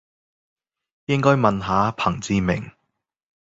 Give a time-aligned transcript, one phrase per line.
[1.05, 2.71] 應該問下彭志銘